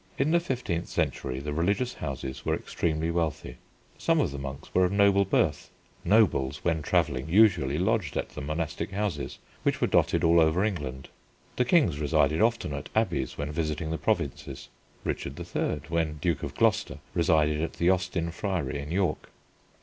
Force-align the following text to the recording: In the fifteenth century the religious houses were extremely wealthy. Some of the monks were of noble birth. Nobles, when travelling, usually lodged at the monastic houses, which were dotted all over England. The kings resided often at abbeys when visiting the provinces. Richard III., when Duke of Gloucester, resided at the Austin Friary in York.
In 0.17 0.31
the 0.31 0.39
fifteenth 0.39 0.87
century 0.87 1.39
the 1.39 1.53
religious 1.53 1.93
houses 1.93 2.43
were 2.43 2.55
extremely 2.55 3.11
wealthy. 3.11 3.57
Some 3.99 4.19
of 4.19 4.31
the 4.31 4.39
monks 4.39 4.73
were 4.73 4.83
of 4.85 4.91
noble 4.91 5.25
birth. 5.25 5.69
Nobles, 6.03 6.63
when 6.63 6.81
travelling, 6.81 7.29
usually 7.29 7.77
lodged 7.77 8.17
at 8.17 8.29
the 8.29 8.41
monastic 8.41 8.89
houses, 8.89 9.37
which 9.61 9.79
were 9.79 9.85
dotted 9.85 10.23
all 10.23 10.39
over 10.39 10.63
England. 10.63 11.09
The 11.55 11.65
kings 11.65 11.99
resided 11.99 12.41
often 12.41 12.73
at 12.73 12.89
abbeys 12.95 13.37
when 13.37 13.51
visiting 13.51 13.91
the 13.91 13.99
provinces. 13.99 14.69
Richard 15.03 15.39
III., 15.39 15.81
when 15.89 16.17
Duke 16.17 16.41
of 16.41 16.55
Gloucester, 16.55 16.97
resided 17.13 17.61
at 17.61 17.73
the 17.73 17.91
Austin 17.91 18.31
Friary 18.31 18.79
in 18.79 18.89
York. 18.91 19.29